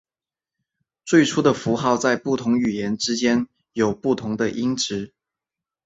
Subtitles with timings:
[1.05, 5.13] 最初的符号在不同语言之间有不同的音值。